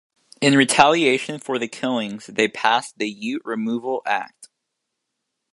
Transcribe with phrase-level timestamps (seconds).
[0.41, 4.49] In retaliation for the killings, they passed the Ute Removal Act.